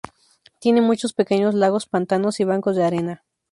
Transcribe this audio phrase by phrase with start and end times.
[0.59, 3.23] Tiene muchos pequeños lagos, pantanos y bancos de arena.